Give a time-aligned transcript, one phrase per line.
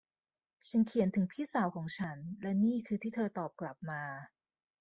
[0.67, 4.03] ฉันเขียนถึงพี่สาวของฉัน และนี่คือที่เธอตอบกลับมา